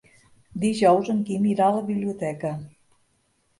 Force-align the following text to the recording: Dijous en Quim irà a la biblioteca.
Dijous 0.63 1.11
en 1.13 1.19
Quim 1.27 1.45
irà 1.51 1.69
a 1.69 1.77
la 1.77 1.85
biblioteca. 1.91 2.57